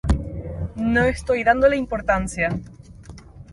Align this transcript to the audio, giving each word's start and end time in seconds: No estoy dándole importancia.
No 0.77 1.03
estoy 1.03 1.43
dándole 1.43 1.77
importancia. 1.77 2.49